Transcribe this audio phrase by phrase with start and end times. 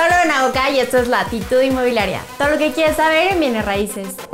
[0.00, 2.22] Solo en Aoca y esto es Latitud Inmobiliaria.
[2.38, 4.29] Todo lo que quieres saber en bienes raíces.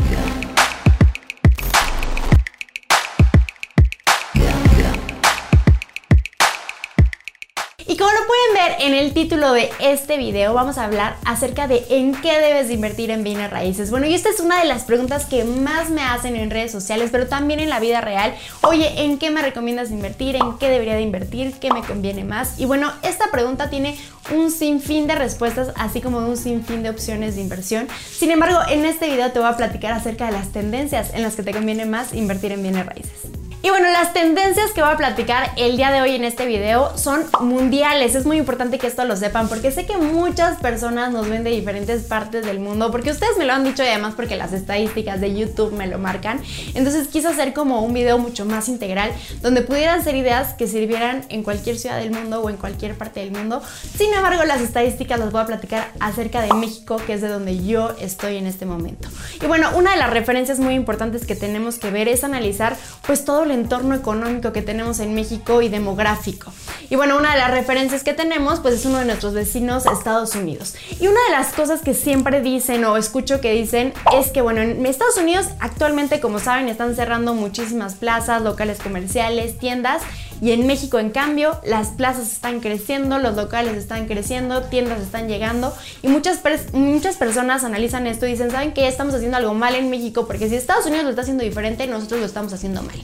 [8.79, 12.75] En el título de este video, vamos a hablar acerca de en qué debes de
[12.75, 13.91] invertir en bienes raíces.
[13.91, 17.11] Bueno, y esta es una de las preguntas que más me hacen en redes sociales,
[17.13, 18.35] pero también en la vida real.
[18.63, 20.37] Oye, ¿en qué me recomiendas invertir?
[20.37, 21.55] ¿En qué debería de invertir?
[21.61, 22.59] ¿Qué me conviene más?
[22.59, 23.97] Y bueno, esta pregunta tiene
[24.35, 27.89] un sinfín de respuestas, así como un sinfín de opciones de inversión.
[28.11, 31.37] Sin embargo, en este video te voy a platicar acerca de las tendencias en las
[31.37, 33.36] que te conviene más invertir en bienes raíces.
[33.63, 36.97] Y bueno, las tendencias que voy a platicar el día de hoy en este video
[36.97, 38.15] son mundiales.
[38.15, 41.51] Es muy importante que esto lo sepan porque sé que muchas personas nos ven de
[41.51, 45.21] diferentes partes del mundo, porque ustedes me lo han dicho y además porque las estadísticas
[45.21, 46.41] de YouTube me lo marcan.
[46.75, 49.11] Entonces quise hacer como un video mucho más integral
[49.43, 53.21] donde pudieran ser ideas que sirvieran en cualquier ciudad del mundo o en cualquier parte
[53.21, 53.63] del mundo.
[53.97, 57.65] Sin embargo, las estadísticas las voy a platicar acerca de México, que es de donde
[57.65, 59.09] yo estoy en este momento.
[59.43, 63.25] Y bueno, una de las referencias muy importantes que tenemos que ver es analizar pues
[63.25, 66.53] todo el entorno económico que tenemos en México y demográfico.
[66.91, 70.35] Y bueno, una de las referencias que tenemos pues es uno de nuestros vecinos, Estados
[70.35, 70.75] Unidos.
[71.01, 74.61] Y una de las cosas que siempre dicen o escucho que dicen es que bueno,
[74.61, 80.03] en Estados Unidos actualmente como saben están cerrando muchísimas plazas, locales comerciales, tiendas
[80.41, 85.29] y en México, en cambio, las plazas están creciendo, los locales están creciendo, tiendas están
[85.29, 86.41] llegando y muchas,
[86.73, 88.87] muchas personas analizan esto y dicen, ¿saben qué?
[88.87, 92.21] Estamos haciendo algo mal en México porque si Estados Unidos lo está haciendo diferente, nosotros
[92.21, 93.01] lo estamos haciendo mal.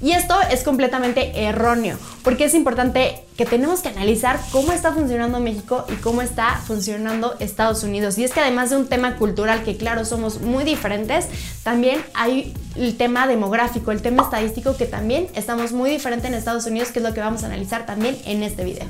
[0.00, 5.40] Y esto es completamente erróneo porque es importante que tenemos que analizar cómo está funcionando
[5.40, 8.16] México y cómo está funcionando Estados Unidos.
[8.18, 11.26] Y es que además de un tema cultural que claro somos muy diferentes,
[11.62, 16.66] también hay el tema demográfico, el tema estadístico que también estamos muy diferentes en Estados
[16.66, 18.86] Unidos, que es lo que vamos a analizar también en este video.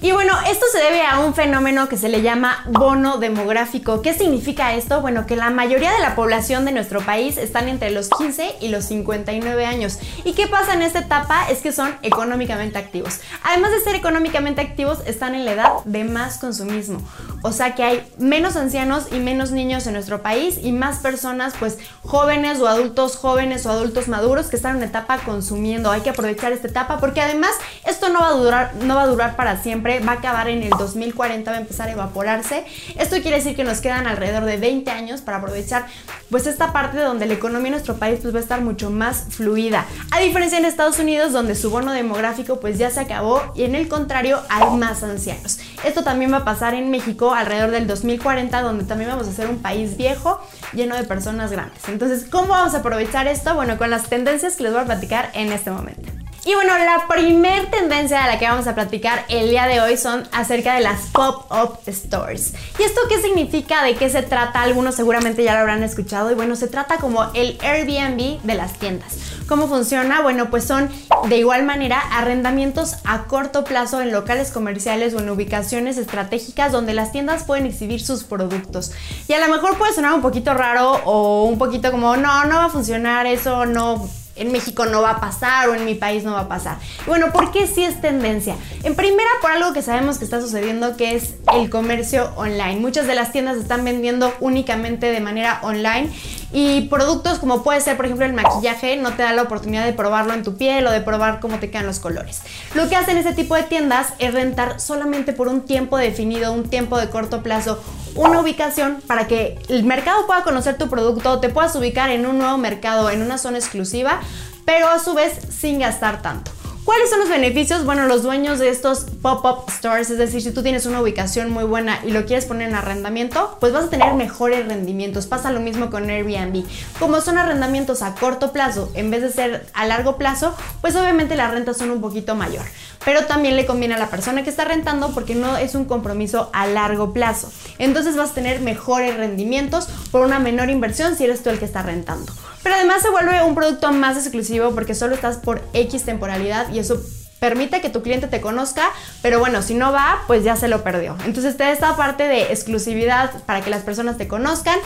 [0.00, 4.02] Y bueno, esto se debe a un fenómeno que se le llama bono demográfico.
[4.02, 5.00] ¿Qué significa esto?
[5.00, 8.68] Bueno, que la mayoría de la población de nuestro país están entre los 15 y
[8.68, 9.98] los 59 años.
[10.24, 11.48] ¿Y qué pasa en esta etapa?
[11.50, 13.20] Es que son económicamente activos.
[13.42, 17.00] Además de ser económicamente activos, están en la edad de más consumismo.
[17.46, 21.52] O sea que hay menos ancianos y menos niños en nuestro país y más personas,
[21.58, 25.90] pues jóvenes o adultos jóvenes o adultos maduros que están en etapa consumiendo.
[25.90, 27.50] Hay que aprovechar esta etapa porque además
[27.86, 30.62] esto no va a durar, no va a durar para siempre va a acabar en
[30.62, 32.64] el 2040, va a empezar a evaporarse.
[32.98, 35.84] Esto quiere decir que nos quedan alrededor de 20 años para aprovechar
[36.30, 39.26] pues esta parte donde la economía de nuestro país pues va a estar mucho más
[39.28, 39.84] fluida.
[40.12, 43.74] A diferencia en Estados Unidos donde su bono demográfico pues ya se acabó y en
[43.74, 45.58] el contrario hay más ancianos.
[45.84, 49.48] Esto también va a pasar en México alrededor del 2040 donde también vamos a ser
[49.48, 50.40] un país viejo
[50.72, 51.88] lleno de personas grandes.
[51.88, 53.54] Entonces, ¿cómo vamos a aprovechar esto?
[53.54, 56.23] Bueno, con las tendencias que les voy a platicar en este momento.
[56.46, 59.96] Y bueno, la primer tendencia de la que vamos a platicar el día de hoy
[59.96, 62.52] son acerca de las pop-up stores.
[62.78, 63.82] ¿Y esto qué significa?
[63.82, 64.60] ¿De qué se trata?
[64.60, 66.30] Algunos seguramente ya lo habrán escuchado.
[66.30, 69.16] Y bueno, se trata como el Airbnb de las tiendas.
[69.48, 70.20] ¿Cómo funciona?
[70.20, 70.90] Bueno, pues son
[71.30, 76.92] de igual manera arrendamientos a corto plazo en locales comerciales o en ubicaciones estratégicas donde
[76.92, 78.92] las tiendas pueden exhibir sus productos.
[79.28, 82.56] Y a lo mejor puede sonar un poquito raro o un poquito como, no, no
[82.56, 86.24] va a funcionar eso, no en México no va a pasar o en mi país
[86.24, 86.78] no va a pasar.
[87.06, 88.56] Bueno, ¿por qué sí es tendencia?
[88.82, 92.76] En primera, por algo que sabemos que está sucediendo, que es el comercio online.
[92.76, 96.10] Muchas de las tiendas están vendiendo únicamente de manera online
[96.52, 99.92] y productos como puede ser, por ejemplo, el maquillaje, no te da la oportunidad de
[99.92, 102.42] probarlo en tu piel o de probar cómo te quedan los colores.
[102.74, 106.68] Lo que hacen ese tipo de tiendas es rentar solamente por un tiempo definido, un
[106.68, 107.82] tiempo de corto plazo,
[108.14, 112.38] una ubicación para que el mercado pueda conocer tu producto, te puedas ubicar en un
[112.38, 114.20] nuevo mercado, en una zona exclusiva,
[114.64, 116.53] pero a su vez sin gastar tanto.
[116.84, 117.86] ¿Cuáles son los beneficios?
[117.86, 121.64] Bueno, los dueños de estos pop-up stores, es decir, si tú tienes una ubicación muy
[121.64, 125.26] buena y lo quieres poner en arrendamiento, pues vas a tener mejores rendimientos.
[125.26, 126.62] Pasa lo mismo con Airbnb.
[126.98, 131.36] Como son arrendamientos a corto plazo en vez de ser a largo plazo, pues obviamente
[131.36, 132.66] las rentas son un poquito mayor.
[133.02, 136.50] Pero también le conviene a la persona que está rentando porque no es un compromiso
[136.52, 137.50] a largo plazo.
[137.78, 141.64] Entonces vas a tener mejores rendimientos por una menor inversión si eres tú el que
[141.64, 142.30] está rentando.
[142.64, 146.80] Pero además se vuelve un producto más exclusivo porque solo estás por X temporalidad y
[146.80, 147.00] eso
[147.38, 148.90] permite que tu cliente te conozca,
[149.20, 151.14] pero bueno, si no va, pues ya se lo perdió.
[151.26, 154.78] Entonces te da esta parte de exclusividad para que las personas te conozcan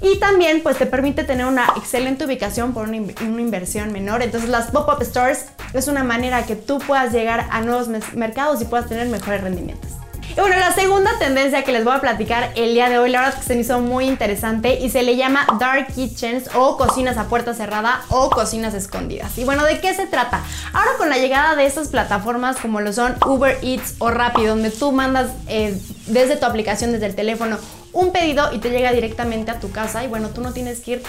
[0.00, 4.22] y también pues te permite tener una excelente ubicación por una, una inversión menor.
[4.22, 8.64] Entonces las pop-up stores es una manera que tú puedas llegar a nuevos mercados y
[8.66, 9.90] puedas tener mejores rendimientos.
[10.36, 13.20] Y bueno, la segunda tendencia que les voy a platicar el día de hoy, la
[13.20, 16.76] verdad es que se me hizo muy interesante y se le llama Dark Kitchens o
[16.76, 19.38] cocinas a puerta cerrada o cocinas escondidas.
[19.38, 20.42] Y bueno, ¿de qué se trata?
[20.72, 24.72] Ahora con la llegada de estas plataformas como lo son Uber Eats o Rappi, donde
[24.72, 25.78] tú mandas eh,
[26.08, 27.56] desde tu aplicación, desde el teléfono,
[27.92, 30.90] un pedido y te llega directamente a tu casa y bueno, tú no tienes que
[30.90, 31.02] ir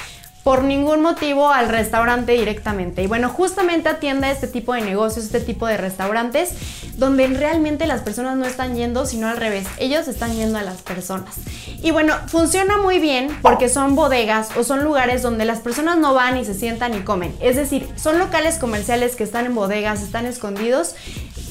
[0.45, 3.01] por ningún motivo al restaurante directamente.
[3.01, 6.51] Y bueno, justamente atiende este tipo de negocios, este tipo de restaurantes,
[6.97, 10.83] donde realmente las personas no están yendo, sino al revés, ellos están yendo a las
[10.83, 11.33] personas.
[11.81, 16.13] Y bueno, funciona muy bien porque son bodegas o son lugares donde las personas no
[16.13, 17.35] van y se sientan y comen.
[17.39, 20.93] Es decir, son locales comerciales que están en bodegas, están escondidos.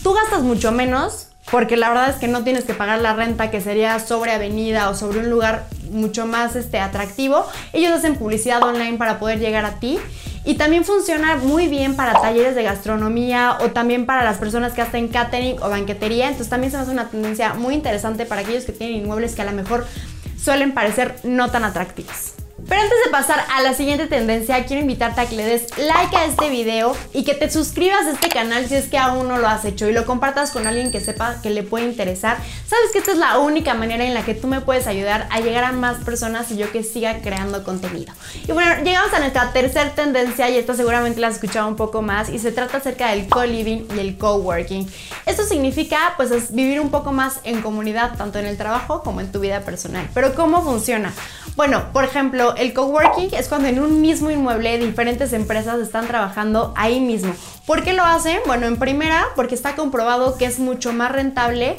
[0.04, 3.50] Tú gastas mucho menos porque la verdad es que no tienes que pagar la renta
[3.50, 7.46] que sería sobre avenida o sobre un lugar mucho más este, atractivo.
[7.72, 9.98] Ellos hacen publicidad online para poder llegar a ti.
[10.46, 14.82] Y también funciona muy bien para talleres de gastronomía o también para las personas que
[14.82, 16.26] hacen catering o banquetería.
[16.26, 19.46] Entonces también se hace una tendencia muy interesante para aquellos que tienen inmuebles que a
[19.46, 19.86] lo mejor
[20.38, 22.33] suelen parecer no tan atractivos.
[22.68, 26.16] Pero antes de pasar a la siguiente tendencia, quiero invitarte a que le des like
[26.16, 29.38] a este video y que te suscribas a este canal si es que aún no
[29.38, 32.38] lo has hecho y lo compartas con alguien que sepa que le puede interesar.
[32.66, 35.40] Sabes que esta es la única manera en la que tú me puedes ayudar a
[35.40, 38.12] llegar a más personas y yo que siga creando contenido.
[38.48, 42.00] Y bueno, llegamos a nuestra tercera tendencia y esta seguramente la has escuchado un poco
[42.00, 44.90] más y se trata acerca del co-living y el co-working.
[45.26, 49.30] Esto significa pues vivir un poco más en comunidad, tanto en el trabajo como en
[49.30, 50.08] tu vida personal.
[50.14, 51.12] Pero ¿cómo funciona?
[51.56, 56.72] Bueno, por ejemplo, el coworking es cuando en un mismo inmueble diferentes empresas están trabajando
[56.76, 57.34] ahí mismo.
[57.66, 58.38] ¿Por qué lo hacen?
[58.46, 61.76] Bueno, en primera, porque está comprobado que es mucho más rentable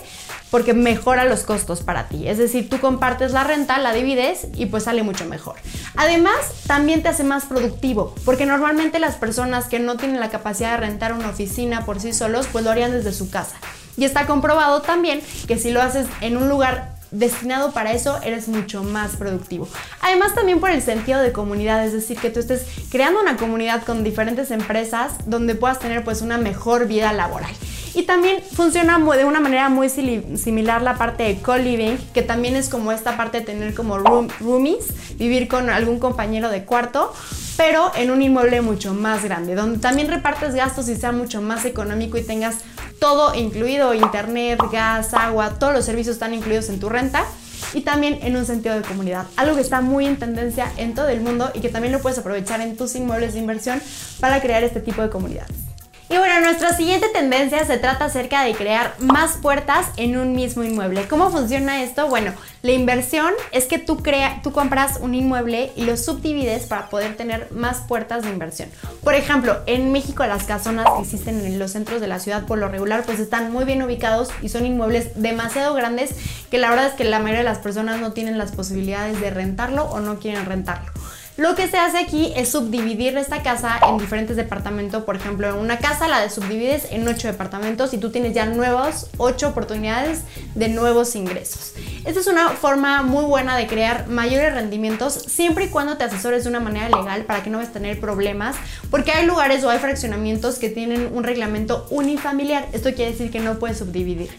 [0.49, 2.27] porque mejora los costos para ti.
[2.27, 5.55] Es decir, tú compartes la renta, la divides y pues sale mucho mejor.
[5.97, 6.35] Además,
[6.65, 10.77] también te hace más productivo, porque normalmente las personas que no tienen la capacidad de
[10.77, 13.57] rentar una oficina por sí solos, pues lo harían desde su casa.
[13.97, 18.47] Y está comprobado también que si lo haces en un lugar destinado para eso, eres
[18.47, 19.67] mucho más productivo.
[20.01, 23.83] Además también por el sentido de comunidad, es decir, que tú estés creando una comunidad
[23.83, 27.51] con diferentes empresas donde puedas tener pues una mejor vida laboral.
[27.93, 32.67] Y también funciona de una manera muy similar la parte de co-living, que también es
[32.67, 37.13] como esta parte de tener como roomies, vivir con algún compañero de cuarto,
[37.55, 41.63] pero en un inmueble mucho más grande, donde también repartes gastos y sea mucho más
[41.63, 42.57] económico y tengas
[42.99, 47.25] todo incluido, internet, gas, agua, todos los servicios están incluidos en tu renta
[47.73, 51.09] y también en un sentido de comunidad, algo que está muy en tendencia en todo
[51.09, 53.81] el mundo y que también lo puedes aprovechar en tus inmuebles de inversión
[54.19, 55.64] para crear este tipo de comunidades.
[56.07, 60.63] Y bueno, nuestra siguiente tendencia se trata acerca de crear más puertas en un mismo
[60.63, 61.07] inmueble.
[61.07, 62.07] ¿Cómo funciona esto?
[62.07, 62.31] Bueno,
[62.61, 67.17] la inversión es que tú, crea, tú compras un inmueble y lo subdivides para poder
[67.17, 68.69] tener más puertas de inversión.
[69.03, 72.59] Por ejemplo, en México las casonas que existen en los centros de la ciudad por
[72.59, 76.11] lo regular pues están muy bien ubicados y son inmuebles demasiado grandes
[76.51, 79.31] que la verdad es que la mayoría de las personas no tienen las posibilidades de
[79.31, 80.91] rentarlo o no quieren rentarlo.
[81.37, 85.03] Lo que se hace aquí es subdividir esta casa en diferentes departamentos.
[85.03, 89.09] Por ejemplo, en una casa la subdivides en ocho departamentos y tú tienes ya nuevas
[89.17, 90.21] ocho oportunidades
[90.55, 91.73] de nuevos ingresos.
[92.05, 96.45] Esta es una forma muy buena de crear mayores rendimientos siempre y cuando te asesores
[96.45, 98.55] de una manera legal para que no vas a tener problemas,
[98.89, 102.65] porque hay lugares o hay fraccionamientos que tienen un reglamento unifamiliar.
[102.71, 104.29] Esto quiere decir que no puedes subdividir.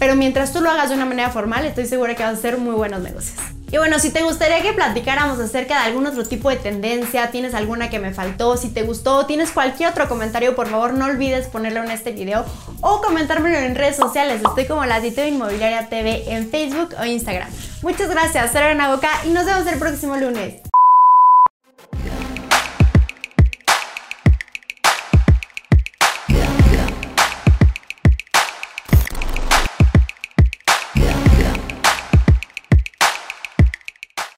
[0.00, 2.56] Pero mientras tú lo hagas de una manera formal, estoy segura que vas a hacer
[2.56, 3.38] muy buenos negocios.
[3.70, 7.54] Y bueno, si te gustaría que platicáramos acerca de algún otro tipo de tendencia, tienes
[7.54, 11.46] alguna que me faltó, si te gustó, tienes cualquier otro comentario, por favor no olvides
[11.46, 12.44] ponerlo en este video
[12.80, 14.40] o comentármelo en redes sociales.
[14.42, 17.48] Estoy como Latito Inmobiliaria TV en Facebook o Instagram.
[17.82, 20.69] Muchas gracias, soy Ana y nos vemos el próximo lunes.